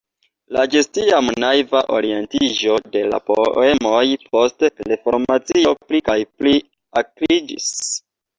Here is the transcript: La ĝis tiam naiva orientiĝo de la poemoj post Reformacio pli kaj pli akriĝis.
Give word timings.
La 0.55 0.61
ĝis 0.75 0.87
tiam 0.97 1.27
naiva 1.43 1.81
orientiĝo 1.97 2.77
de 2.95 3.03
la 3.11 3.19
poemoj 3.27 4.01
post 4.33 4.67
Reformacio 4.93 5.75
pli 5.91 6.03
kaj 6.09 6.17
pli 6.41 6.57
akriĝis. 7.05 7.71